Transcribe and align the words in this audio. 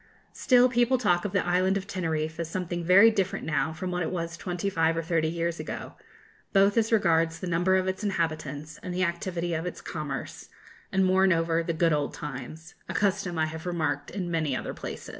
Still, 0.33 0.67
people 0.67 0.97
talk 0.97 1.25
of 1.25 1.31
the 1.31 1.45
Island 1.45 1.77
of 1.77 1.85
Teneriffe 1.85 2.39
as 2.39 2.49
something 2.49 2.83
very 2.83 3.11
different 3.11 3.45
now 3.45 3.71
from 3.71 3.91
what 3.91 4.01
it 4.01 4.09
was 4.09 4.35
twenty 4.35 4.67
five 4.67 4.97
or 4.97 5.03
thirty 5.03 5.27
years 5.27 5.59
ago, 5.59 5.93
both 6.53 6.75
as 6.75 6.91
regards 6.91 7.39
the 7.39 7.45
number 7.45 7.75
of 7.77 7.87
its 7.87 8.03
inhabitants 8.03 8.79
and 8.81 8.95
the 8.95 9.03
activity 9.03 9.53
of 9.53 9.67
its 9.67 9.79
commerce, 9.79 10.49
and 10.91 11.05
mourn 11.05 11.31
over 11.31 11.61
'the 11.61 11.73
good 11.73 11.93
old 11.93 12.15
times;' 12.15 12.73
a 12.89 12.95
custom 12.95 13.37
I 13.37 13.45
have 13.45 13.67
remarked 13.67 14.09
in 14.09 14.31
many 14.31 14.55
other 14.55 14.73
places! 14.73 15.09